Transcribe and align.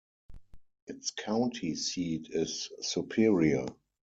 Its 0.87 1.11
county 1.11 1.75
seat 1.75 2.29
is 2.31 2.71
Superior. 2.81 3.67